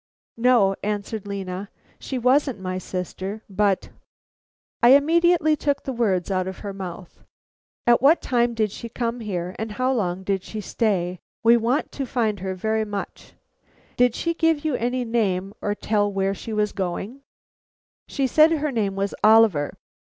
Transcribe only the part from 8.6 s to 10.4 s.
she come here, and how long